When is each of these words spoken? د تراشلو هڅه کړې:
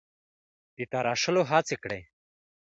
د 0.77 0.79
تراشلو 0.91 1.41
هڅه 1.51 1.75
کړې: 1.83 2.01